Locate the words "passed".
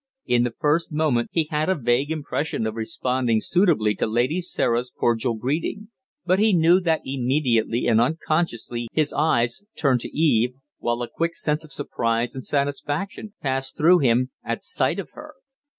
13.43-13.77